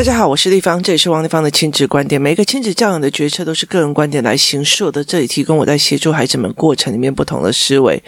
[0.00, 2.18] 大家好，我是丽芳，这里是王丽芳的亲子观点。
[2.18, 8.02] 每一个亲子教养的决策都是个人观点来形塑的，这里提供我在协助孩子们过程里面不同的思维。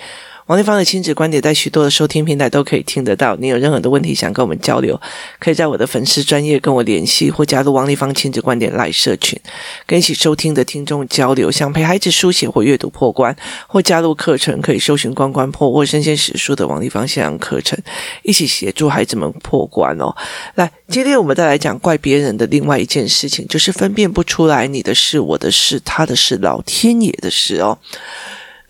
[0.46, 3.36] 王立芳的亲子观点在许多的收听平台都可以听得到。
[3.36, 5.00] 你有任何的问题想跟我们交流，
[5.38, 9.38] 可以在我的粉丝专业跟我联系，或加入王立芳亲子观点 LINE 社群，
[9.86, 11.50] 跟一起收听的听众交流。
[11.50, 13.34] 想陪孩子书写或阅读破关，
[13.68, 17.78] 或加入课程，可以搜寻“关关破”或“身先史书”的王立芳线上课程，
[18.22, 20.14] 一起协助孩子们破关哦。
[20.56, 27.78] 来，今天我们再来讲怪别人的另外一件事情，就是分辨不出来你的事、我的事、他的事、老天爷的事哦。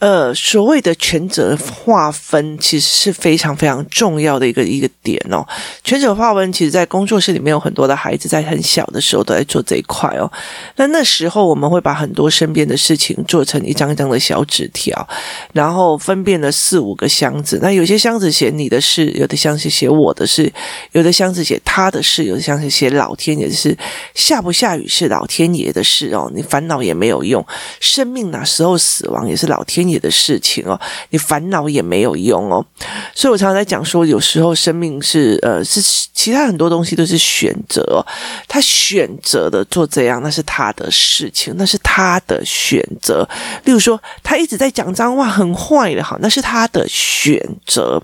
[0.03, 5.47] 呃，所谓的权责划分，其实是非常非常重要的一个一个点哦。
[5.85, 10.29] 权责划分，其实在工作室里面有很多的孩子在很小的时候都在做这一块哦。
[10.75, 15.07] 那那时候我们会把很多身边的事情做成一张一张的小纸条，
[15.53, 17.61] 然后分辨了四五个箱子。
[17.63, 20.53] 那有些箱子写你的事，有的箱子写我的事，
[20.91, 23.79] 有的箱子写他的事，有的箱子写老天爷的事。
[24.17, 27.47] 下不下雨是老天爷的事哦，你烦恼也没有用。
[27.79, 30.79] 生命哪时候死亡也是老天爷的事情哦，
[31.11, 32.65] 你烦恼也没有用哦，
[33.15, 35.81] 所以我常常在讲说，有时候生命是呃是
[36.13, 38.05] 其他很多东西都是选择哦，
[38.47, 43.29] 他选择的做这样，那是他的事情，那是他的选择。
[43.65, 48.03] 例如说，他一直在讲脏话，很坏的，好，那是他的选择。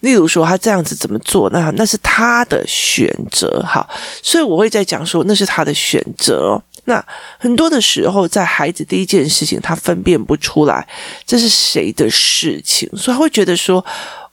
[0.00, 3.86] 例如说，他这样子怎么做，那那是他的选择，哈，
[4.22, 6.60] 所以我会在讲说，那是他的选择。
[6.88, 7.04] 那
[7.38, 10.86] 很多的时候，在孩子第一件事情，他分辨不出来
[11.26, 13.84] 这是谁的事情，所以他会觉得说，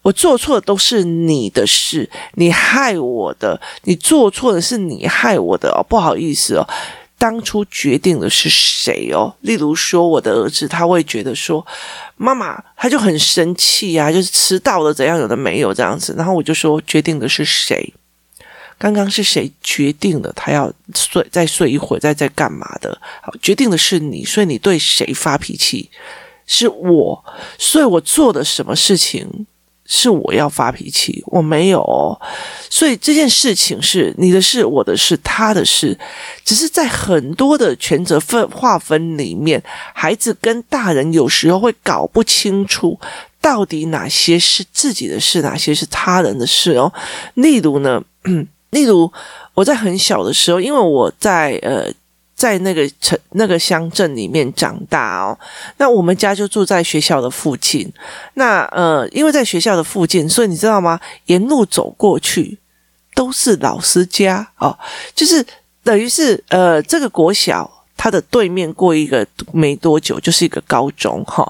[0.03, 6.67] 我做错的都是你的事，你害我的，你做错的是你害我的哦，不好意思哦，
[7.23, 9.33] 当初决定的是谁哦？
[9.39, 11.65] 例如说，我的儿子他会觉得说，
[12.17, 17.93] 妈妈他就很生气啊，就是迟到了怎样，有的没有这样子，然后我就说，决定的是谁？
[18.77, 20.33] 刚刚是谁决定的？
[20.35, 22.99] 他要睡，再睡一会儿，再再干嘛的？
[23.21, 25.89] 好，决定的是你，所以你对谁发脾气？
[26.45, 27.23] 是我，
[27.58, 29.48] 所以我做的什么事情
[29.95, 31.23] 是我要发脾气？
[31.27, 32.20] 我没有，
[32.67, 35.95] 所以这件事情是你的事，我的事，他的事，
[36.43, 39.61] 只是在很多的权责分划分里面，
[39.93, 42.99] 孩子跟大人有时候会搞不清楚，
[43.39, 46.92] 到底哪些是自己的事，哪些是他人的事哦。
[47.36, 48.04] 例如呢，
[48.71, 49.11] 例如，
[49.54, 51.87] 我在很小的时候，因为我在呃，
[52.43, 55.39] 在那个城那个乡镇里面长大哦，
[55.77, 57.89] 那我们家就住在学校的附近。
[58.33, 60.99] 那呃，因为在学校的附近，所以你知道吗？
[61.27, 62.59] 沿路走过去
[63.15, 64.77] 都是老师家哦，
[65.15, 65.45] 就是
[65.86, 67.71] 等于是呃，这个国小。
[68.03, 71.49] 他的对面过一个没多久就是一个高中哈，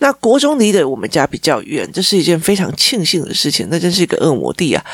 [0.00, 4.84] 那国中离得我们家比较远，这是一件非常庆幸的事情，那真是一个恶魔地啊。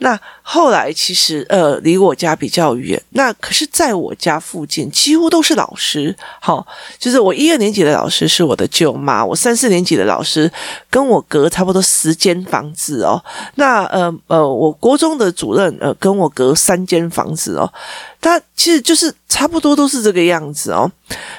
[0.00, 6.66] 那后来其实呃离我家比较远，那可是在我家附近几乎都是老师，好，
[6.98, 10.52] 就是我一二年级的老师是我的舅妈，我三四年级的老师
[10.90, 13.24] 跟我隔差不多十间房子哦，
[13.54, 17.72] 那呃呃我国中的主任呃跟我隔三间房子哦。
[18.20, 20.90] 他其实就是差不多都是这个样子是哦，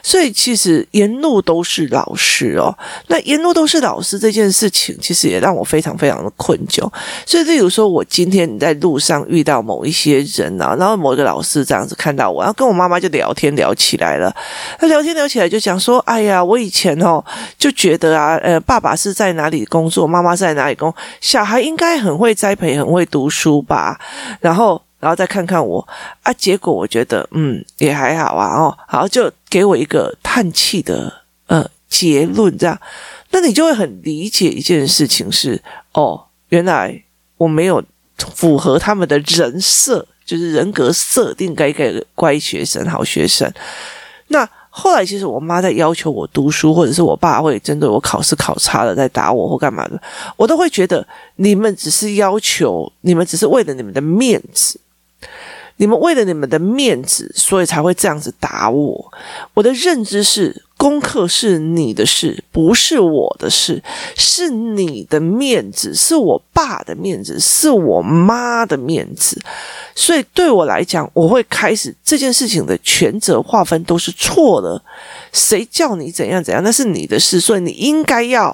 [0.02, 2.74] 所以其实沿路都是老师哦。
[3.07, 6.90] 那沿路都是老师这件事情，其实也让我非常非常的困窘。
[7.25, 14.34] 所以，例如说，我今天在路上遇到某一些人啊，然后某一个老师这样子看到我，然后跟我妈妈就聊天聊起来了。
[14.80, 17.22] 他聊天聊起来就讲说：“哎呀，我以前哦
[17.57, 24.00] 就觉得啊，呃，爸爸是在哪里工作，妈妈在哪里工，小孩应该很会栽培，很会读书吧。”
[24.40, 24.81] 然后。
[25.00, 25.88] 然后再看看我
[26.24, 32.80] 啊，结果我觉得嗯也还好啊哦，好就给我一个叹气的呃结论这样，
[33.32, 35.62] 那你就会很理解一件事情是
[35.94, 37.02] 哦，原来
[37.38, 37.84] 我没有
[38.36, 43.52] 符合他们的人设，就是人格设定该该乖学生、好学生。
[44.28, 50.00] 那后来其实我妈在要求我读书，或者是我爸会针对我考试考差了在打我或干嘛的，
[50.36, 51.06] 我都会觉得
[51.38, 54.80] 你们只是要求，你们只是为了你们的面子。
[55.80, 59.12] 你们为了你们的面子，所以才会这样子打我。
[59.54, 63.81] 我的认知是，功课是你的事，不是我的事。
[64.18, 69.42] 是你的面子，是我爸的面子，是我妈的面子。
[69.96, 74.81] 所以对我来讲，我会开始这件事情的权责划分都是错的。
[75.31, 77.40] 谁叫你怎样怎样，那是你的事。
[77.40, 78.54] 所以你应该要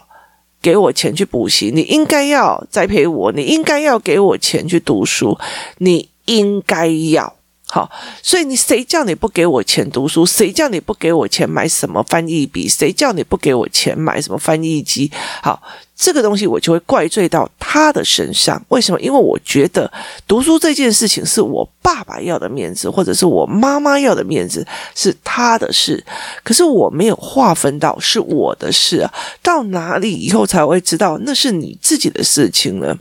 [0.61, 5.35] 给我钱去补习，你应该要栽培我，你应该要给我钱去读书，
[5.79, 6.07] 你。
[6.25, 7.35] 应该要
[7.67, 7.89] 好，
[8.21, 10.23] 所以你谁叫你不给我钱读书？
[10.23, 12.69] 谁叫你不给我钱买什么翻译笔？
[12.69, 15.11] 谁叫你不给我钱买什么翻译机？
[15.41, 15.59] 好，
[15.95, 18.63] 这个东西我就会怪罪到他的身上。
[18.69, 19.01] 为什么？
[19.01, 19.91] 因为我觉得
[20.27, 26.05] 读书这件事情是我爸爸要的面子，或者是我妈妈要的面子，是他的事。
[26.43, 29.11] 可是我没有划分到是我的事啊，
[29.41, 32.95] 到哪里以后才会知道那是你自己的事情呢？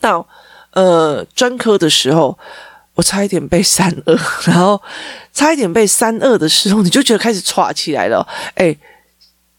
[0.00, 0.26] 到
[0.82, 2.38] 呃专科的时候。
[2.98, 4.82] 我差一点被三二， 然后
[5.32, 8.26] 差一点被三二的时候，你就觉得开始歘起来了，
[8.56, 8.76] 诶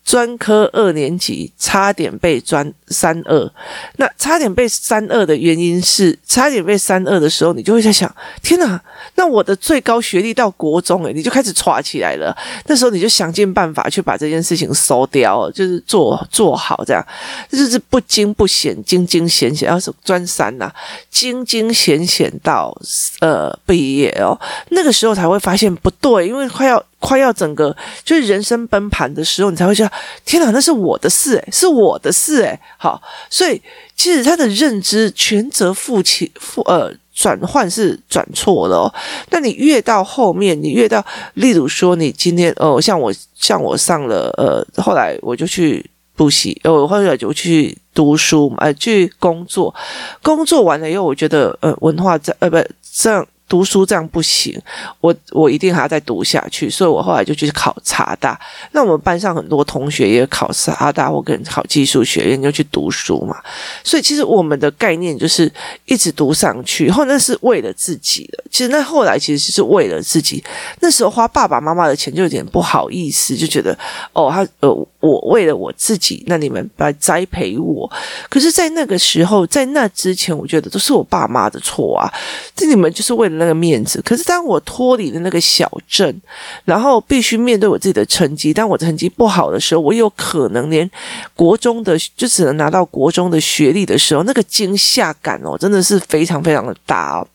[0.09, 3.51] 专科二年级差点被专三二，
[3.97, 8.11] 那差点被三二的原因是，差点被三二的时候，你就会在想：
[8.41, 8.81] 天哪，
[9.13, 12.35] 那我的最高学历到国中，诶你就开始唰起来了。
[12.65, 17.05] 那时候你就想尽办法去把这件事情收掉，就是做做好这样，
[17.51, 20.73] 就是不惊不险，惊惊险险，要是专三呐，
[21.11, 22.75] 惊惊险险到
[23.19, 24.35] 呃毕业哦，
[24.69, 26.83] 那个时候才会发现不对，因为快要。
[26.99, 29.91] 快要整个就是人生崩盘的时候，你才会觉得
[30.25, 32.59] 天哪，那是我的事诶，是我的事诶。
[32.77, 33.61] 好，所以
[33.95, 38.93] 其实他的认知全责负起负呃转换是转错了哦。
[39.29, 41.03] 那你越到后面，你越到，
[41.35, 49.73] 例如说你今天哦，像我像我上了呃，后来我就去补习，呃，后来就去读书，呃，去工作，
[50.21, 52.57] 工作完了以后，我觉得呃，文化在呃不
[52.93, 53.25] 这样。
[53.49, 54.57] 读书这样不行，
[55.01, 58.39] 我我一定还要再读下去，所以我后来就去考茶大。
[58.71, 63.35] 那我们班上很多同学也考茶大，或跟考技术学院就去读书嘛。
[63.83, 65.51] 所以其实我们的概念就是
[65.85, 68.43] 一直读上去，后那是为了自己的。
[68.51, 70.43] 其实那后来其实是为了自己。
[70.79, 73.75] 那时候花爸爸妈妈的钱就有点不好意思，就觉得
[74.13, 74.87] 哦，他呃。
[74.99, 77.89] 我为了我自己，那你们来栽培我。
[78.29, 82.11] 可是，在那个时候，在那之前，我觉得都是我爸妈的错啊。
[82.55, 84.01] 这你们就是为了那个面子。
[84.03, 86.21] 可是，当我脱离了那个小镇，
[86.65, 90.89] 然后必须面对我自己的成绩，当我成绩不好的时候，我有可能连
[91.35, 97.27] 国中的就只能拿到国中的学历的时候，那个惊吓感哦，真的是非常非常的大哦。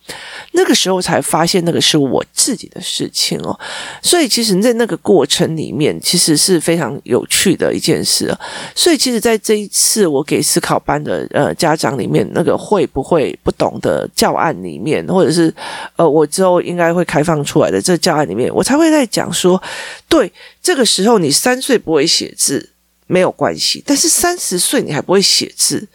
[0.52, 3.58] 那个时候才发现，那个是我自己的事情哦。
[4.02, 8.34] 所以，其实，在那个过程里面，其实是非常有趣的一件事，
[8.74, 15.52] 所以其实，在这一次我给思考班的呃家长里面，那个会不会不懂的教案里面，或者是
[15.96, 19.62] 呃我之后应该会开放出来的这教案里面，我才会在讲说，
[20.08, 22.70] 对，这个时候你三岁不会写字
[23.06, 25.86] 没有关系，但是三十岁你还不会写字，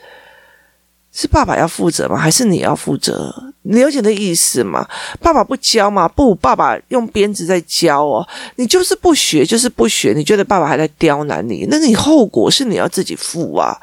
[1.11, 2.17] 是爸爸要负责吗？
[2.17, 3.33] 还是你要负责？
[3.63, 4.87] 你了解的意思吗？
[5.19, 6.07] 爸爸不教吗？
[6.07, 8.25] 不，爸爸用鞭子在教哦。
[8.55, 10.13] 你就是不学，就是不学。
[10.15, 13.75] 你觉得爸爸还在刁难你，那你后果是你要自己负啊。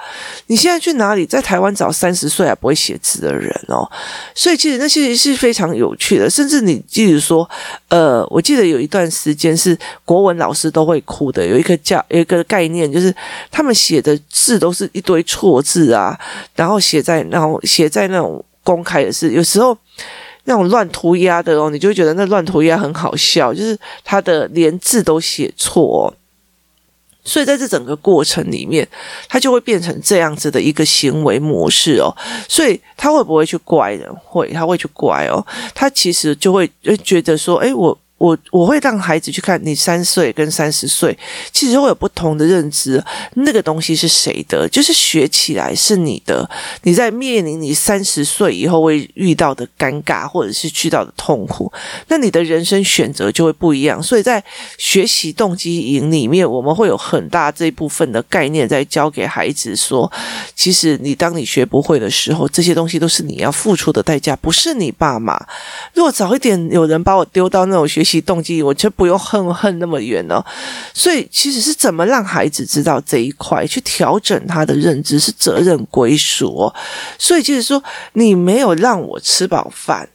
[0.46, 1.26] 你现在去哪里？
[1.26, 3.88] 在台湾找三十岁还不会写字的人哦。
[4.34, 6.30] 所以其实那些是非常有趣的。
[6.30, 7.48] 甚至你记得说，
[7.88, 11.46] 呃，我记得有一段时间是国文老师都会哭的。
[11.46, 13.14] 有一个叫有一个概念，就是
[13.50, 16.18] 他们写的字都是一堆错字啊，
[16.54, 18.44] 然后写在然后写在那种。
[18.66, 19.78] 公开的事，有时候
[20.42, 26.04] 那种乱涂鸦的哦，你就会觉得那乱涂鸦很好笑，就是他的连字都写错哦，
[27.22, 28.84] 所以在这整个过程里面，
[29.28, 32.12] 他就会变成这样子的一个行为模式哦，
[32.48, 34.12] 所以他会不会去怪人？
[34.16, 36.68] 会，他会去怪哦，他其实就会
[37.04, 37.96] 觉得说，诶，我。
[38.18, 41.16] 我我会让孩子去看你三岁跟三十岁，
[41.52, 43.02] 其实会有不同的认知。
[43.34, 44.66] 那个东西是谁的？
[44.68, 46.48] 就是学起来是你的。
[46.82, 51.70] 你在面临你三十岁以后会遇到的尴尬，或者是遇到的痛苦，
[52.08, 54.02] 那你的人生选择就会不一样。
[54.02, 54.42] 所以在
[54.78, 60.10] 学习动机营里面，我们会有很大这一部分的概念在教给孩子说，
[60.54, 65.38] 其实你当你学不会的时候，这些东西都是你要付出的代价，不是你爸妈。
[65.92, 70.44] 如果早一点有人把我丢到那种学其动机，我就不用恨恨那么远了。
[70.94, 76.72] 所以，其实是怎么让孩子知道这一块，去调整他的认知，是责任归属。
[77.18, 77.82] 所以，就是说，
[78.12, 80.08] 你没有让我吃饱饭，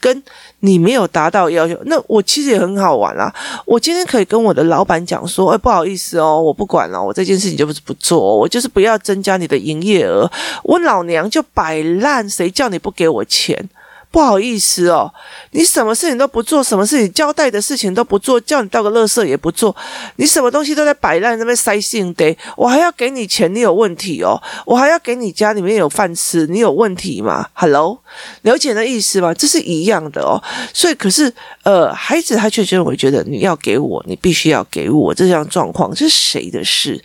[0.00, 0.22] 跟
[0.60, 3.34] 你没有达到要求，那我其实也很好玩啊。
[3.64, 10.30] 我今天可以跟我的老板讲说：“哎，不好意思哦，我不管了，我这件事情就是不做，我就是不要增加你的营业额。
[10.62, 13.68] 我老娘就摆烂，谁叫你不给我钱？”
[14.16, 15.12] 不好意思哦，
[15.50, 19.76] 你什么事情都不做，什么事情交代的事情都不做，叫你倒个垃圾也不做，
[20.16, 27.98] 你什么东西都在摆烂，那边塞性得，我还要给你钱，你有问题哦，我还要给你家里面有饭吃，你有问题吗？Hello，
[28.40, 29.34] 了解那意思吗？
[29.34, 30.42] 这是一样的哦，
[30.72, 31.30] 所以可是
[31.64, 36.98] 呃，孩子他确实会觉得你要给我，你必须要给我，这样状况这是谁的事？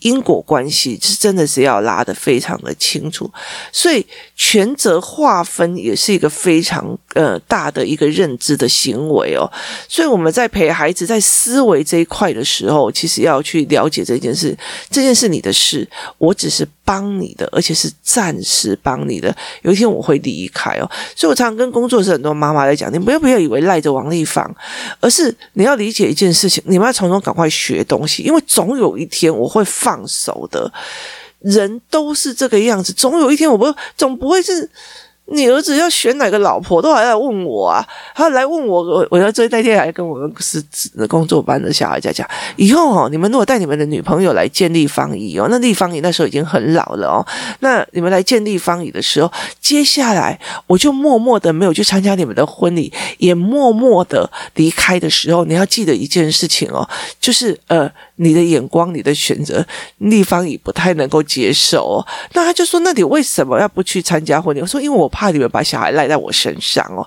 [0.00, 3.30] 因果关系是真的是要拉得非常的清楚，
[3.70, 4.04] 所以
[4.34, 6.55] 权责划分也是一个非。
[6.56, 9.44] 非常呃大的一个认知的行为哦。
[9.86, 14.56] 所以我们在陪孩子在思维这一块的时候，其实要去了解这件事，
[14.88, 15.86] 这件事你的事，
[16.16, 19.34] 我只是帮你的，而且是暂时帮你的。
[19.60, 20.90] 有一天我会离开哦。
[21.14, 24.50] 所以我常常跟工作室很多妈妈在讲，你不要不要以为赖着王丽芳，
[25.00, 30.72] 而是你要理解一件事情，你们要从中赶快学东西，因为总有一天我会放手的。
[31.40, 34.68] 人都是这个样子，总有一天我不总不会是。
[35.28, 37.84] 你儿子要选哪个老婆，都还来问我啊！
[38.14, 40.62] 他来问我，我我要追那天还跟我们是
[41.08, 47.26] 工作班的小孩在讲，以后哦，你们如果带你们的女朋友来见立方姨哦，那立方姨那时候已经很老了哦。
[47.58, 56.88] 那你们来见立方姨的时候，接下来我就默默的没有去参加你们的婚礼，也默默的离开的时候，你要记得一件事情哦，
[57.20, 59.66] 就是呃，你的眼光、你的选择，
[59.98, 62.06] 立方姨不太能够接受哦。
[62.32, 64.60] 那他就说，那你为什么要不去参加婚礼？
[64.60, 65.10] 我说，因为我。
[65.16, 67.00] 怕你们把小孩赖在我身上哦。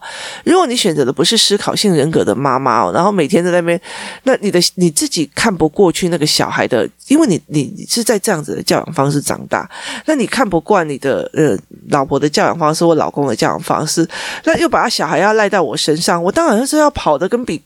[0.44, 3.80] 如果你选择的不是思考性人格的妈妈哦，然后每天在那边，
[4.24, 9.70] 那你的你自己看不过去那个小孩的，因为你你是在这样子的教养方式长大，
[10.08, 11.56] 那你看不惯你的呃
[11.90, 14.08] 老婆的教养方式或老公的教养方式，
[14.46, 17.62] 那又把小孩要赖在我身上，我当然是要跑的跟比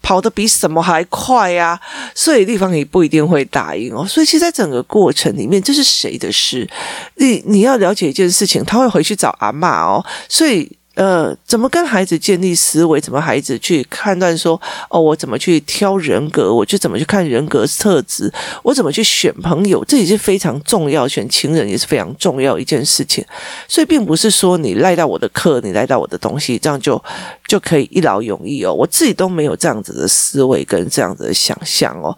[0.00, 1.78] 跑得比什么还快，啊，
[2.14, 4.06] 所以地方也不一定会答应哦。
[4.06, 6.68] 所以其实，在整个过程里面，这是谁的事？
[7.16, 10.77] 你你要了解一件事情，他会回去找阿嬷哦，所以。
[10.98, 13.00] 呃，怎么跟孩子建立思维？
[13.00, 16.52] 怎么孩子去判断说，哦，我怎么去挑人格？
[16.52, 18.28] 我就怎么去看人格特质？
[18.64, 19.84] 我怎么去选朋友？
[19.84, 23.24] 这也是非常重要，选情人也是非常重要一件事情。
[23.68, 27.00] 所以，并不是说你赖到我的课，你赖到我的东西，这样就
[27.46, 28.74] 就可以一劳永逸哦。
[28.74, 32.10] 我自己都没有这样子的思维跟这样子的想象哦。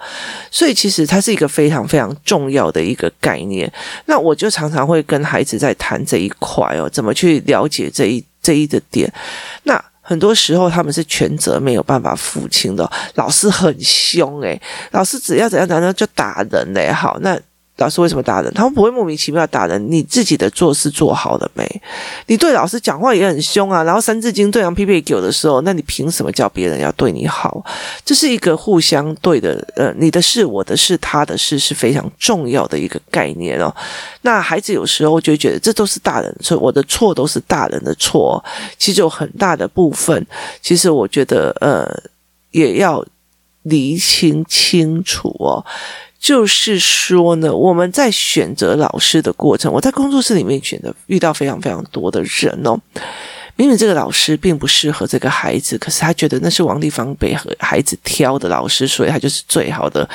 [0.51, 3.71] 所以，其实它是一个非常非常重要的一个概念。
[4.07, 8.25] 那我就常常会跟孩子在谈这一块哦，怎么去了解这一。
[8.43, 9.13] 这一个点，
[9.65, 14.61] 那很多时候他们是全责没有办法付清的，老师很凶诶，
[14.93, 17.39] 老师只要怎样怎样就打人嘞，好那。
[17.81, 18.53] 老师为什么打人？
[18.53, 19.91] 他们不会莫名其妙打人。
[19.91, 21.67] 你自己的做事做好了没？
[22.27, 23.83] 你对老师讲话也很凶啊。
[23.83, 27.65] 然后三字经对上屁屁狗的时候，那你凭什么叫别人要对你好？
[28.05, 33.75] 这是一个互相对的，呃，你的事、我的事、他的事是非常重要的一个概念哦。
[34.21, 38.45] 那孩子有时候就会觉得这都是大人所以，我的错都是大人的错。
[38.77, 40.27] 其实有很大的部分，
[40.61, 41.89] 其实我觉得呃，
[42.51, 43.03] 也要
[43.63, 45.65] 厘清清楚哦。
[46.21, 52.79] 就是说呢，我们在选择老师的过程，我在工作室里面选择遇到非常非常多的人哦。
[53.57, 60.09] 明明这个老师并不适合这个孩子，可是他觉得那是王立芳被和孩子挑的老师，所以他就是最好的，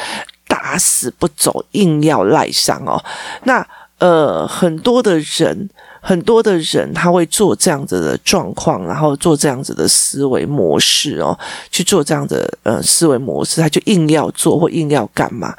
[0.47, 3.03] 打死不走，硬要赖上哦。
[3.43, 5.69] 那呃，很多的人。
[6.07, 11.35] 很多的人他会做这样子的状况，然后做这样子的思维模式哦，
[11.71, 15.55] 去做这样的呃思维模式，他就硬要做或硬要干嘛。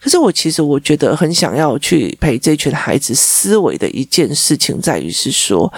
[0.00, 5.70] 可是我其实我觉得很想要去陪这群孩子思维的一件事情，在于是说，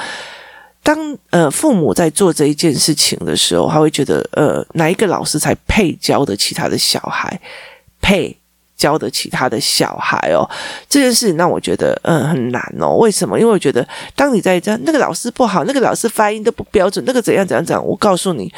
[0.85, 0.97] 当
[1.31, 7.41] 呃父母在做这一件事情的时候，他会觉得呃哪一个老师才配教得起他的小孩，
[8.01, 8.39] 配。
[8.77, 10.49] 教得起他的小孩哦，
[10.89, 12.97] 这件事让我觉得嗯很难哦。
[12.97, 13.39] 为什么？
[13.39, 13.87] 因为我觉得
[14.17, 18.53] 当你在这那个老师不好，那个老师发音都不标准，那个怎样怎样怎样，我告诉你。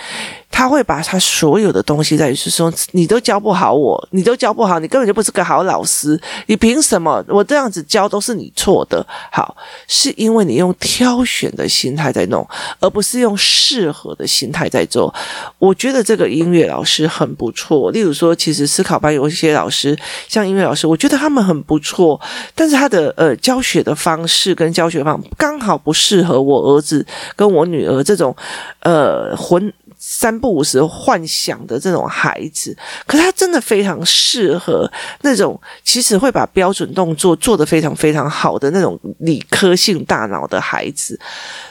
[0.56, 9.04] 他会把他所有的东西在于是说，你都教不好我，你都教不好，你根本就不是个好老师，你凭什么我这样子教都是你错的？
[9.32, 9.56] 好，
[9.88, 15.12] 是因为你用挑选的心态在弄，而不是用适合的心态在做。
[15.58, 17.90] 我觉得这个音乐老师很不错。
[17.90, 22.20] 例如说，其实思考班有一些老师，像音乐老师，我觉得他们很不错，
[22.54, 27.06] 但是他的呃教学的方式跟教学方刚好不适合我儿子
[27.36, 28.34] 跟我女儿这种
[28.80, 29.72] 呃混。
[30.06, 34.90] 三不五时幻想的这种孩子，可是他真的非常适合
[35.22, 41.18] 那种其实会把标准动作做得非常非常好的那种理科性大脑的孩子。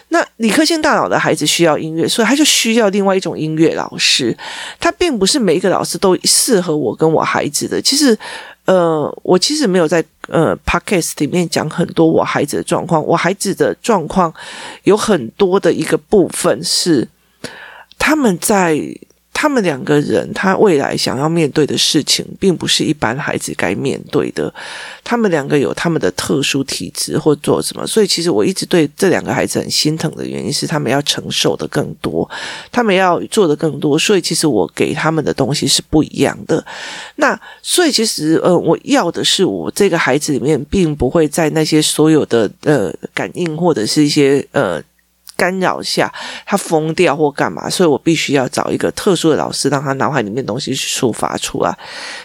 [0.09, 4.35] 那理科性大脑的孩子需要音乐，所以他就需要另外一种音乐老师。
[4.79, 7.79] 他并不是每一个老师都适合我跟我孩子的。
[7.79, 8.17] 其实，
[8.65, 13.05] 呃，我其实没有在呃 podcast 里面讲很多我孩子的状况。
[13.05, 14.33] 我孩子的状况
[14.85, 17.07] 有很多的一个部分是。
[18.05, 18.77] 他们在
[19.31, 24.53] 他们两个人，他未来想要面对的事情，并不是一般孩子该面对的。
[25.05, 32.29] 他们两个有他们的特殊体质或做什么，所以其实我一直对这两个孩子很心疼的原因是，他们要承受的更多，
[32.73, 36.63] 他们要做的更多，所以其实我给他们的东西是不一样的。
[37.15, 44.83] 那所以其实呃，我要的是我这个孩子里面，并不会在那些所有的呃感应或者是一些呃。
[45.35, 46.11] 干扰下，
[46.45, 51.77] 他疯掉或干嘛，所以我必须要找一个特殊的老师，让他脑海里面的东西去抒发出来。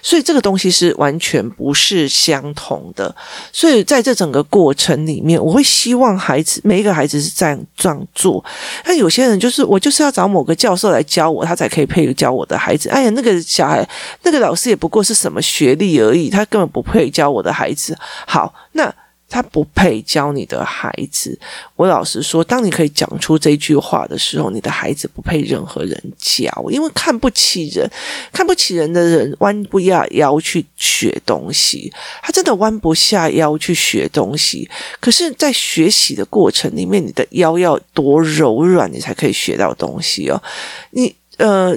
[0.02, 3.14] 所以这个东西是完全不是相同的。
[3.52, 8.44] 所以在这整个过程里面，我会希望孩子每一个孩子是这样这样做。
[8.84, 12.88] 那有些人就是我就是要找某个教授来教我，他才可以配教我的孩子。
[12.88, 13.88] 哎呀，那个小孩
[14.22, 17.96] 那个老师也不过是什么学历而已，他根本不配教我的孩子。
[18.26, 18.94] 好，那。
[19.28, 21.38] 他不配教你的孩子。
[21.76, 27.88] 我老实说，当你可以讲出这句话的时候，你的孩子不配任何人教，因为看不起人，
[28.32, 31.92] 看不起人的人弯不下腰去学东西，
[32.22, 34.68] 他真的弯不下腰去学东西。
[35.00, 40.42] 可是，在学习的过程里面，你的腰要多柔软，你才可以学到东西哦。
[40.90, 41.14] 你。
[41.38, 41.72] 呃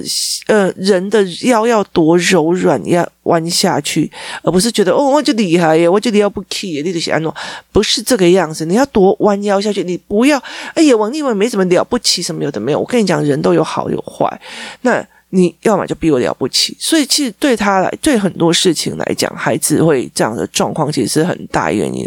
[0.48, 4.10] 呃，人的腰要多柔软，要弯下去，
[4.42, 7.32] 而不是觉得哦，我就厉害耶，我就腰不起耶，你就写安诺，
[7.70, 8.66] 不是这个样子。
[8.66, 10.36] 你要多弯腰下去，你不要
[10.74, 12.80] 哎呀，王立文没什么了不起，什么有的没有。
[12.80, 14.40] 我跟你讲，人都有好有坏，
[14.80, 16.76] 那你要么就比我了不起。
[16.80, 22.04] 所以其实对他来，对很多事情来讲，孩子会这样的状况，其实是很大原因。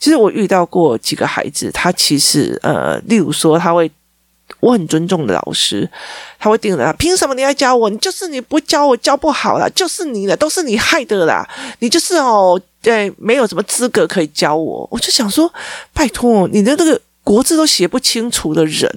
[0.00, 3.88] 其实我遇到过几个孩子，他其实呃，例如说他会。
[4.62, 5.90] 我很尊重的老师，
[6.38, 7.90] 他会盯着他，凭什么你要教我？
[7.90, 11.44] 你就是你不教我教不好啦，就是你的，都是你害的啦！
[11.80, 14.88] 你就是哦，对，没有什么资格可以教我。
[14.88, 15.52] 我就想说，
[15.92, 18.88] 拜托，你的那个国字都写不清楚的人，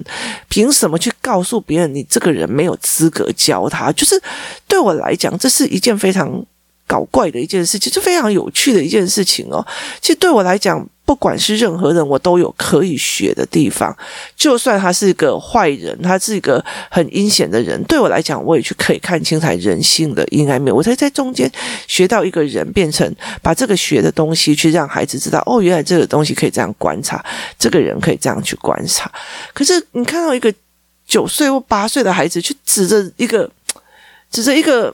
[0.48, 3.90] 凭什么去告诉别人你这个人没有资格教他？
[3.90, 4.22] 就是
[4.68, 6.40] 对我来讲，这是一件非常
[6.86, 9.66] 搞怪的一件事情，是非常有趣的一件事情哦。
[10.00, 10.88] 其实对我来讲。
[11.06, 13.96] 不管是任何人，我都有可以学的地方。
[14.36, 20.74] 就算他是一个坏人，他是一个很阴险的人，对我来讲，我也去可以看清他人性的阴暗面。
[20.74, 21.50] 我才在中间
[21.86, 23.10] 学到一个人，变成
[23.40, 27.24] 把这个学的东西去让孩子知道，哦，原来这个东西可以这样观察，
[27.56, 29.08] 这个人可以这样去观察。
[29.54, 30.52] 可是你看到一个
[31.06, 33.48] 九岁或八岁的孩子，去指着一个
[34.28, 34.92] 指着一个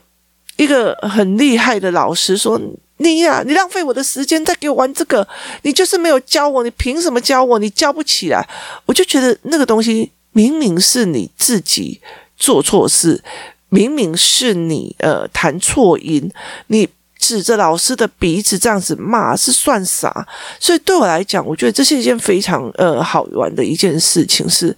[0.57, 2.61] 一个很厉害的老师说。
[3.03, 5.27] 你呀、你浪费我的时间，再给我玩这个，
[5.61, 7.59] 你就是没有教我，你凭什么教我？
[7.59, 8.47] 你教不起来，
[8.85, 11.99] 我就觉得那个东西明明是你自己
[12.37, 13.21] 做错事，
[13.69, 16.31] 明明是你呃弹错音，
[16.67, 16.87] 你
[17.19, 20.27] 指着老师的鼻子这样子骂是算啥？
[20.59, 24.75] 所以对我来讲，我觉得这是一件非常呃好玩的一件事情是。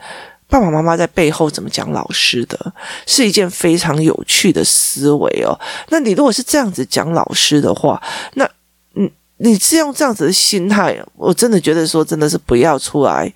[0.47, 2.73] 爸爸妈妈在背后怎么讲老师的，
[3.05, 5.59] 是一件非常有趣的思维哦。
[5.89, 8.01] 那你如果是这样子讲老师的话，
[8.35, 8.49] 那
[8.95, 13.33] 嗯，你是用这样子的心态，我真的觉得说，真的是不要出来。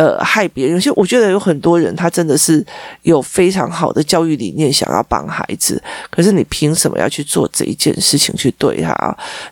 [0.00, 2.64] 呃，害别人，有些我觉得有很多人，他真的是
[3.02, 8.94] 有非常好的教育理念，想要帮孩子，可是你凭什么要去做这一件事情去对他？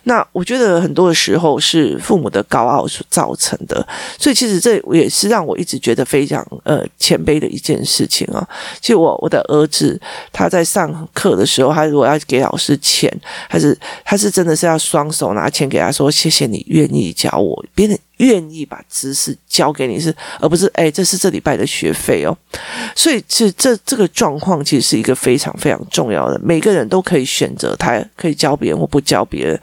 [0.05, 8.43] 那我觉得很多的时候是父母的高傲所造成的，所以其实这也是让我一直觉得非常呃谦卑的一件事情啊。
[8.81, 10.01] 其实我我的儿子
[10.33, 13.15] 他在上课的时候，他如果要给老师钱，
[13.47, 17.95] 还是他是真的是要双手拿钱给他说谢谢你愿意教我，别人。
[18.19, 22.37] 愿意把知识教给你是，而不是哎，这是这礼拜的学费哦。
[22.95, 26.39] 所以这这这个状况其实是一个非常非常重要的。
[26.43, 29.59] 每个人都可以选择，他可以教别人或不教别人。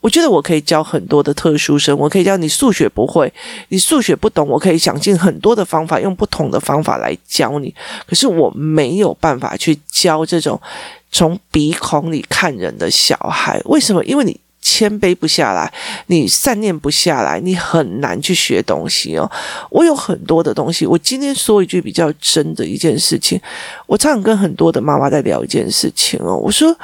[0.00, 3.32] 我觉得我可以教很多的特殊生，我可以教你数学不会，
[3.68, 7.74] 你数学不懂，我可以想尽很多的方法，用不同的方法来教你。
[8.06, 10.60] 可是我没有办法去教这种
[11.12, 13.60] 从鼻孔里看人的小孩。
[13.66, 14.04] 为什么？
[14.04, 14.40] 因为你。
[14.62, 15.72] 谦卑不下来，
[16.06, 19.30] 你善念不下来，你很难去学东西哦。
[19.70, 23.40] 我有很多的东西，我今天说一句比较真的一件事情。
[23.86, 26.36] 我常常跟很多的妈妈在聊一件事情哦。
[26.36, 26.76] 我说，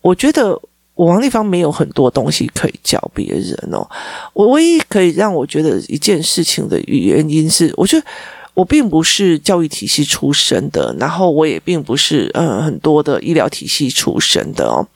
[0.00, 0.50] 我觉得
[0.94, 3.88] 我王丽芳没有很多东西可以教别人哦。
[4.34, 8.06] 我唯一可以让我觉得一件事情的原因是，我觉得。
[8.54, 14.86] 我并不是教育体系出身的，然后我也并不是呃很多的医疗体系出身的哦，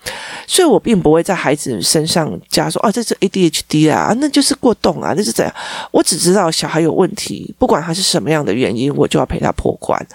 [0.47, 5.55] 所以我并不会在孩子身上加说哦，这是 ADHD 啊，那就是过动啊，那是怎样？
[5.91, 10.07] 我只知道小孩有问题，不管他是什么样的原因，我就要陪他破关。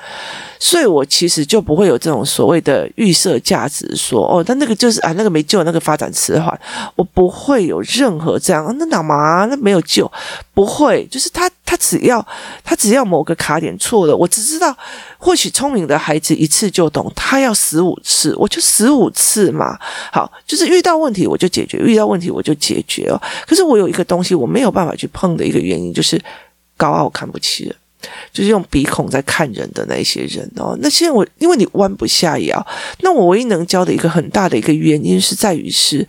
[0.60, 6.60] 所以我其实就不会有这种所谓的预设价值，说哦，他那个就是啊，那个没救，那个发展迟缓，
[6.96, 9.46] 我不会有任何这样，那干嘛？
[9.46, 10.10] 那没有救，
[10.54, 12.26] 不会，就是他他只要
[12.66, 14.78] 他只要某个卡点错了，我只知道，
[15.18, 19.80] 或许聪明的孩子一次就懂，他要十五次，我就十五次嘛。
[20.12, 23.16] 好，就是遇到问题我就解决，遇到问题我就解决哦。
[23.48, 26.22] 可是我有一个东西我没有办法去碰的一个原因，就是
[26.76, 27.76] 高傲看不起人。
[28.34, 32.68] 就是用鼻孔在看人的那些人哦，那现在我因为你弯不下腰，
[33.02, 36.06] 那我唯一能教的一个很大的一个原因是在于是，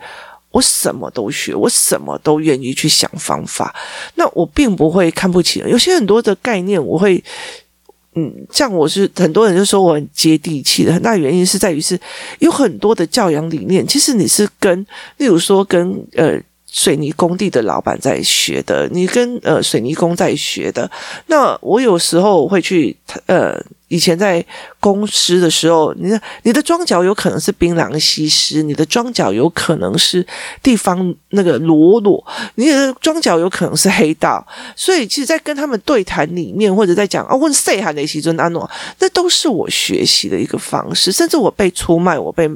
[0.53, 3.75] 我什么都学，我什么都愿意去想方法，
[4.13, 5.69] 那我并不会看不起人。
[5.69, 7.21] 有些很多的概念，我会
[8.13, 11.99] 嗯，像我是很多人就说我很接地气的，很大原因是在于是
[12.37, 14.85] 有很多的教养理念，其实你是跟，
[15.17, 16.39] 例如说跟呃
[16.71, 20.87] 水泥工地的老板在学的，你跟呃水泥工在学的，
[21.25, 23.59] 那我有时候会去呃。
[23.93, 24.43] 以前在
[24.79, 30.25] 公司的时候，你的你的装脚有可能是槟榔西施，你的装脚有可能是
[30.63, 32.25] 地方那个喽啰，
[32.55, 34.43] 你的装脚有可能是黑道。
[34.75, 41.11] 所以，其实，在跟他们对谈里面，或者在讲啊，问谁喊哪些尊阿诺，那都是我学习的一个方式。
[41.11, 42.49] 甚至我被出卖，我被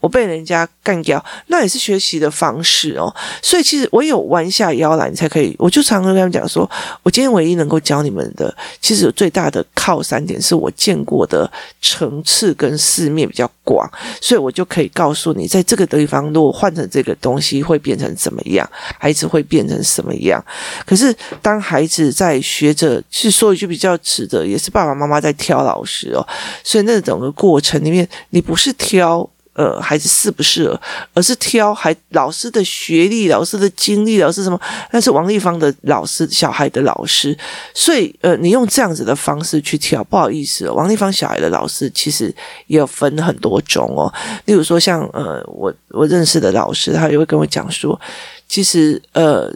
[0.00, 3.14] 我被人家干掉，那也是学习的方式哦。
[3.42, 5.54] 所以，其实我有弯下腰来，你才可以。
[5.58, 6.68] 我就常常跟他们讲说，
[7.02, 10.72] 我今天唯一能够教你们的，其实有最大的靠山点是我。
[10.78, 11.50] 见过的
[11.82, 18.66] 层次跟世面比较广，所以我就可以告诉你，在这个地方如果换成这个东西会变成怎么样，
[18.98, 20.42] 孩子会变成什么样。
[20.86, 26.26] 可是当孩子在学着，去说一句比较直的，也是爸爸妈妈在挑老师哦，
[26.62, 29.28] 所以那整个过程里面，你不是挑。
[29.58, 30.80] 呃，孩子适不适合，
[31.14, 34.60] 而是挑孩老师的学历、老师的经历、老师什么？
[34.92, 37.36] 那是王丽芳的老师，小孩的老师。
[37.74, 42.32] 所以，呃，你用这样子的方式去挑，不好意思，王丽芳小孩的老师其实
[42.68, 44.06] 也有分很多种哦。
[44.44, 48.00] 例如说，像呃，我我认识的老师，他也会跟我讲说，
[48.46, 49.52] 其实呃，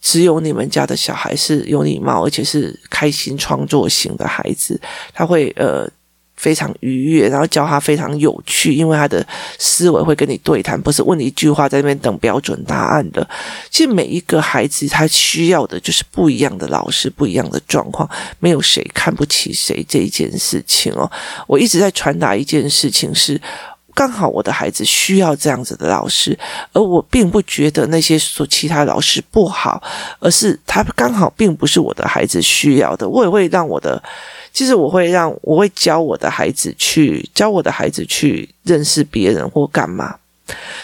[0.00, 4.80] 只有你们家的小孩是有礼貌，而且是开心创作型的孩子，
[5.12, 5.86] 他会呃。
[6.42, 9.24] 非常愉悦，然后教他非常有趣，因为他的
[9.60, 13.24] 思维会跟你对谈，不是问你一句话在那边等标准答案的。
[13.70, 21.08] 其实每一个孩子他需要的就是不一样的老师，不一样的状况，没有谁看不起谁这一件事情哦。
[21.46, 23.40] 我一直在传达一件事情是，
[23.94, 26.38] 刚好我的孩子需要这样子的老师，
[26.72, 29.82] 而我并不觉得那些说其他老师不好，
[30.20, 33.08] 而是他刚好并不是我的孩子需要的。
[33.08, 34.02] 我也会让我的。
[34.54, 40.14] 其实我会让我会教我的孩子去教我的孩子去认识别人或干嘛，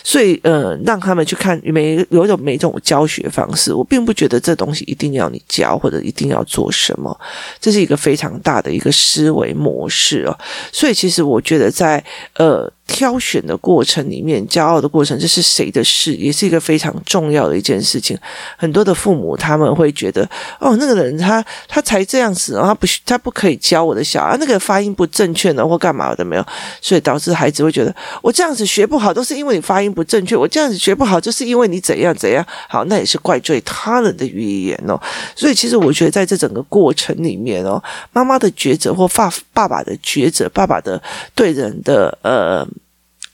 [0.02, 7.14] 所以呃，让他们去看每有一种每一种教学方式，我并不觉得这东西一定要你教或者一定要做什么，
[7.60, 10.34] 这是一个非常大的一个思维模式哦。
[10.72, 12.02] 所以其实我觉得在
[12.36, 12.72] 呃。
[12.88, 18.18] 挑选的过程里面，骄傲的过程，这是谁的事，也是一个非常重要的一件事情。
[18.56, 26.44] 很多的父母他们会觉得，哦，那个人他他才这样子，然后他不他不可以教我的小孩，那个发音不正确呢或干嘛的没有，
[26.80, 32.44] 所以导致孩子会觉得，我这样子学不好，都是因为你发音不正确，我这样子学不好，就是因为你怎样怎样。
[32.68, 35.00] 好，那也是怪罪他人的语言哦。
[35.36, 37.80] 所以其实我觉得在这整个过程里面哦，
[38.12, 41.00] 妈妈的抉择或爸爸爸的抉择，爸爸的
[41.34, 42.66] 对人的呃。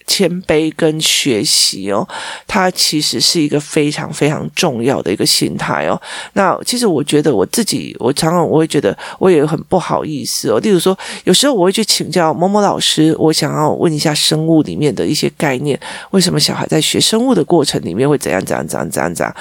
[0.06, 2.06] 谦卑跟学习哦，
[2.46, 6.00] 它其实是一个非常非常重要的一个心态哦。
[6.34, 10.60] 那其实我觉得我自己，我常常我会觉得我也很不好意思哦。
[10.60, 15.78] 例如说，有时候我会去请教某某老师，我想要问一下生物里面的一些概念，
[16.10, 19.34] 为什么小孩在学生物的过程里面会怎样怎样怎样怎样怎样？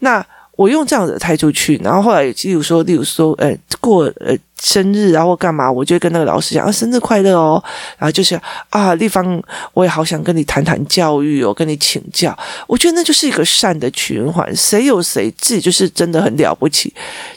[0.00, 0.24] 那
[0.56, 4.36] 我用这样的态度去，然后后来，例如说，例如说，呃，过呃。
[4.64, 5.70] 生日然后干嘛？
[5.70, 7.62] 我就会跟那个老师讲啊，生日快乐哦。
[7.98, 9.40] 然后就是啊，丽芳，
[9.74, 12.36] 我也好想跟你谈谈教育哦，跟你请教。
[12.66, 14.50] 我觉得那就是一个善的循环。
[14.56, 16.90] 谁有谁自己就是真的很了不起？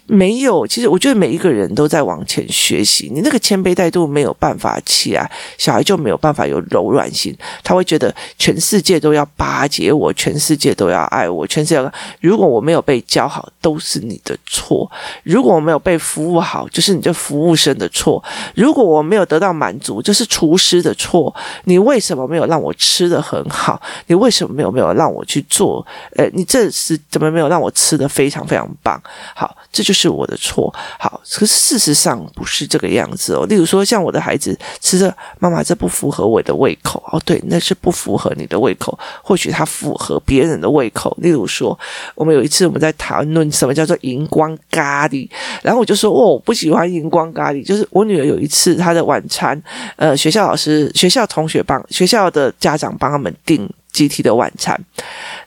[0.05, 3.11] 没有，其实我觉得每一个人都在往前学习。
[3.13, 7.35] 你那个谦卑态度没有办法起来，小孩就没有办法有柔软性。
[7.61, 11.91] 他会觉得全世界都要巴结我，全世界都要爱我，全世界。
[12.21, 14.89] 如果我没有被教好，都是你的错。
[15.23, 17.16] 如果我没有被服务好，就是你就。
[17.17, 18.23] 服务生的错，
[18.55, 21.33] 如果我没有得到满足，这是厨师的错。
[21.65, 23.81] 你为什么没有让我吃得很好？
[24.05, 25.85] 你为什么没有没有让我去做？
[26.15, 29.01] 呃，你这是怎么没有让我吃得非常非常棒？
[29.35, 30.73] 好，这就是我的错。
[30.99, 33.45] 好，可是事实上不是这个样子哦。
[33.47, 37.03] 例如说，像我的孩子吃着妈妈，这不符合我的胃口。
[37.11, 38.97] 哦，对，那是不符合你的胃口。
[39.23, 41.15] 或许它符合别人的胃口。
[41.21, 41.77] 例如说，
[42.15, 45.29] 我们有一次我们在谈论什么叫做荧光咖喱，
[45.63, 47.07] 然后我就说，哦，我不喜欢荧。
[47.09, 49.59] 光咖喱就是我女儿有一次她的晚餐，
[49.95, 54.77] 呃，学校老师、学校同学帮学校的家长帮他们订集体的晚餐，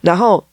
[0.01, 0.43] 然后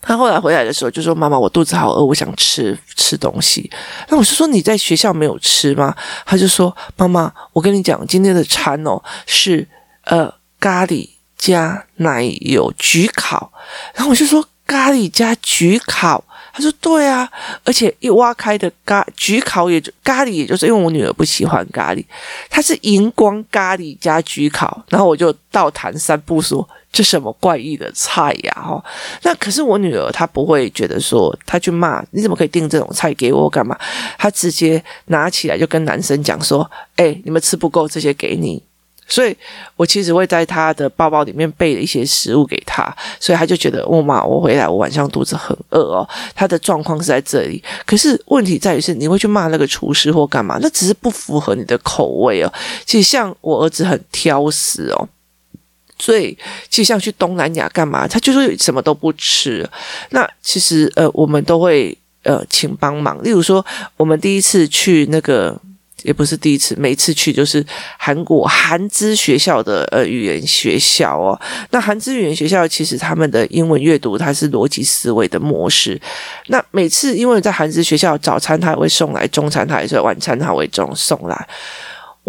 [0.00, 3.70] 她后来回来的时候就说：“妈妈，我肚子好饿，我想吃吃东西。”
[4.08, 9.68] 那我是说：“你在学校没有吃吗？”她就说：“妈妈，我跟你讲，今天的餐哦是
[10.04, 13.52] 呃咖喱加奶油焗烤。”
[13.94, 16.24] 然后我就说：“咖喱加焗烤。”
[16.60, 17.28] 说：“对啊，
[17.64, 22.04] 而且一挖开的咖焗烤也就咖喱，也就是因为我女儿不喜欢咖喱，
[22.48, 24.84] 它是荧光咖喱加焗烤。
[24.88, 28.52] 然后我就倒谈三步说：这什么怪异的菜呀？
[28.54, 28.84] 哈，
[29.22, 33.78] 那可是我女儿她不会觉得说，她去骂你怎么可以订这种菜给我干嘛？
[34.18, 38.62] 她直接拿起来就跟男生讲说：“哎，你们吃不够，这些给你。”
[39.10, 39.36] 所以，
[39.74, 46.08] 我其实会在他的包包里面备了一些食物给他，所以他就觉得，哦妈，我回来，我晚上肚子很饿哦。
[46.32, 50.58] 他的状况是在这里，可是问题在于是，你会去骂那个厨师或干嘛？
[50.62, 52.52] 那只是不符合你的口味哦。
[52.86, 55.08] 其实像我儿子很挑食哦，
[55.98, 59.68] 所以其实像去东南亚干嘛，他就说什么都不吃。
[60.10, 65.60] 那其实呃，我们都会呃请帮忙，例如说，我们第一次去那个。
[66.04, 67.64] 也不是第一次，每次去就是
[67.98, 71.38] 韩国韩资学校的呃语言学校哦。
[71.70, 76.00] 那韩资语言学校其实他们的英文阅读它是逻辑思维的模式。
[76.46, 81.48] 那每次因为在韩资学校，早餐他也会送来，中餐他也是，晚餐他会这种送来。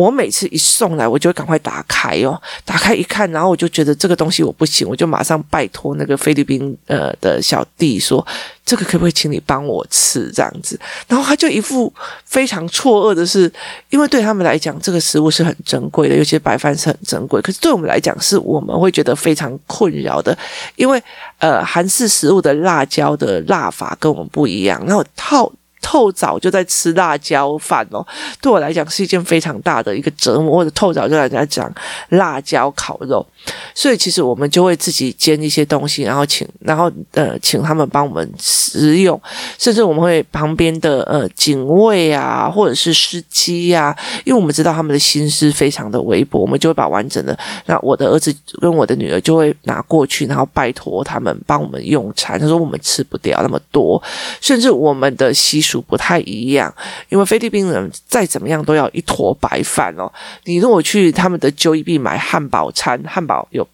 [0.02, 8.26] 我每次一送来，我就赶快打开哦，打开一看，然后我就觉得这个东西我不行，我就马上拜托那个菲律宾呃的小弟说，
[8.66, 10.80] 这个可不可以请你帮我吃这样子？
[11.08, 11.94] 然后他就一副
[12.26, 13.52] 非常错愕的是，
[13.92, 20.36] 因为对他们来讲，这个食物是很珍贵的，有些白饭是很珍贵，可是对我们来讲，是我们会觉得非常困扰的，
[20.76, 21.02] 因为
[21.38, 25.52] 呃韩式食物的辣椒的辣法跟我们不一样，然后套。
[25.82, 28.06] 透早就在吃辣椒饭哦，
[28.40, 30.58] 对我来讲是一件非常大的一个折磨。
[30.58, 31.74] 或者透早就在人家讲
[32.10, 33.26] 辣椒烤肉，
[33.76, 39.20] 所以其实我们就会自己煎一些东西，然后请，然后呃，请他们帮我们食用，
[39.58, 52.40] 甚至我们会旁边的呃警卫啊，或者是司机呀，因为我们知道他们的心思非常的微薄，我们就会把完整的，那我的儿子跟我的女儿就会拿过去，然后拜托他们帮我们用餐。
[52.40, 54.02] 他说我们吃不掉那么多，
[54.40, 55.80] 甚至我们的习俗。
[55.88, 56.74] 不太一样，
[57.10, 60.12] 因为菲律宾人再怎么样都要一坨白饭哦。
[60.46, 63.68] 你如果去他们的 j o 买汉堡餐，汉堡有。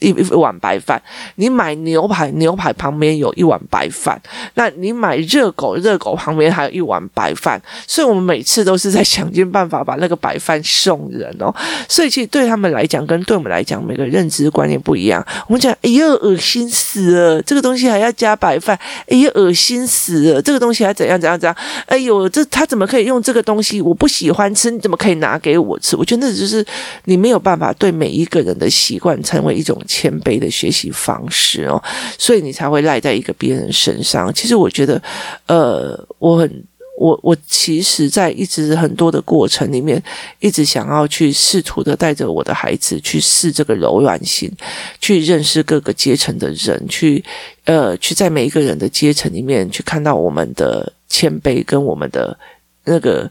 [0.00, 1.00] 一一碗白饭，
[1.36, 4.20] 你买牛排，牛排旁边有一碗白饭。
[4.54, 7.60] 那你买热狗，热狗旁边还有一碗白饭。
[7.86, 11.54] 所以我们每次都是在想尽办法把那个白饭送人哦。
[11.88, 15.24] 所以其实对他们来讲，跟对我们来讲，每个认知观念不一样。
[15.46, 21.56] 我们讲，哎呦，恶心死了，这个东西还要加白饭，哎呦，恶心死了，这个东西还怎样怎样怎样？
[21.86, 23.80] 哎呦，这他怎么可以用这个东西？
[23.82, 25.94] 我不喜欢吃，你怎么可以拿给我吃？
[25.94, 26.64] 我觉得那就是
[27.04, 29.78] 你没有办法对每一个人的习惯成为一种。
[29.90, 31.82] 谦卑的学习方式哦，
[32.16, 34.32] 所以你才会赖在一个别人身上。
[34.32, 35.02] 其实我觉得，
[35.48, 36.64] 呃，我很
[36.96, 40.00] 我我其实，在一直很多的过程里面，
[40.38, 44.48] 一直想要去试图的带着我的孩子去试这个柔软性，
[45.00, 47.24] 去认识各个阶层的人，去
[47.64, 52.38] 呃，去在每一个人的阶层里面去看到我们的谦卑跟我们的
[52.84, 53.28] 那个。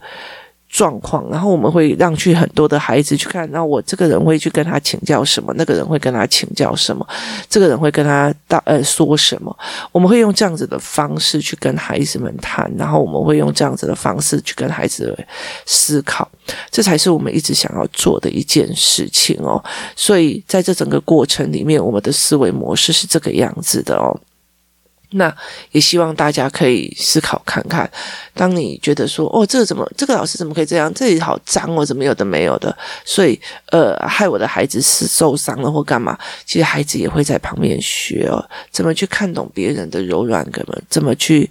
[0.69, 7.05] 状况，然后我们会让去很多的孩子去看，然后我这个人会去跟他请教什么，那个人会跟他请教什么，
[7.49, 9.57] 这个人会跟他大呃说什么，
[9.91, 15.17] 我们会用这样子的方式去跟孩子们谈，然后我们会用这样子的方式去跟孩子
[15.65, 16.29] 思考，
[16.69, 19.61] 这才是我们一直想要做的一件事情哦。
[19.95, 24.15] 所以在这整个过程里面，我们的思维模式是这个样子的哦。
[25.11, 25.35] 那
[25.71, 27.89] 也希望大家可以思考看看，
[28.33, 30.93] 当你觉得说哦，这个怎么，这个老师怎么可以这样？
[30.93, 32.75] 这里好脏哦，怎么有的没有的？
[33.03, 33.39] 所以
[33.71, 36.17] 呃，害我的孩子是受伤了或干嘛？
[36.45, 38.37] 其实孩子也会在旁边学哦，
[38.71, 41.49] 怎么去看懂别人的柔软，怎么怎么去。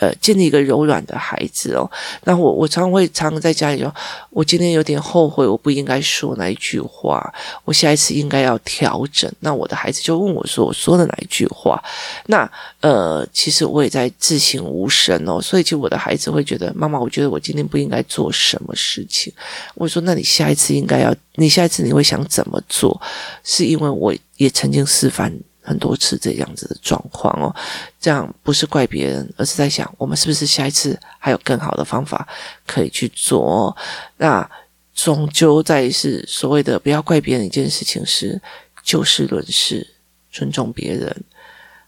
[0.00, 1.88] 呃，建立一个柔软的孩子哦。
[2.24, 3.94] 那我我常常会常常在家里说，
[4.30, 7.32] 我今天有点后悔，我不应该说那一句话，
[7.64, 9.30] 我下一次应该要调整。
[9.40, 11.82] 那我的孩子就问我说，我说的哪一句话？
[12.26, 15.38] 那呃，其实我也在自省无神哦。
[15.38, 19.30] 所以，其实我的孩子会觉得，妈妈，我觉得我今天不应该做什么事情。
[19.74, 22.98] 我说，那你下一次应该要，你下一次你会想怎么做？
[23.44, 25.30] 是因为我也曾经示范。
[25.70, 27.54] 很多次这样子的状况哦，
[28.00, 32.26] 这样不是怪别人，而是在想我们是不是下一次还有更好的方法
[32.66, 33.76] 可以去做。
[34.16, 34.50] 那
[34.92, 38.42] 终究在是所谓的不要怪别人一件事情是
[38.82, 39.86] 就事论事，
[40.32, 41.24] 尊重别人，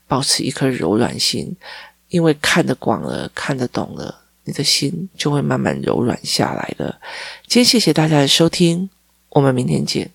[0.07, 1.57] 保持一颗柔软心，
[2.09, 7.01] 因为看得广了，看得懂了，你的心就会慢慢柔软下来了。
[7.49, 8.89] 今天谢谢大家的收听，
[9.31, 10.13] 我们明天见。